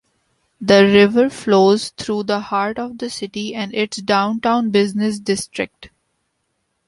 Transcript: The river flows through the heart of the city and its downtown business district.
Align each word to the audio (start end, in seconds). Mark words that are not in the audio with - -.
The 0.59 0.83
river 0.83 1.29
flows 1.29 1.89
through 1.89 2.23
the 2.23 2.39
heart 2.39 2.79
of 2.79 2.97
the 2.97 3.07
city 3.07 3.53
and 3.53 3.71
its 3.71 3.97
downtown 3.97 4.71
business 4.71 5.19
district. 5.19 5.91